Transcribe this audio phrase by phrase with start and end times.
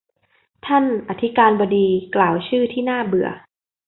[0.65, 3.29] ท่านอธิการบดีกล่าวชื่อที่น่าเบื่อ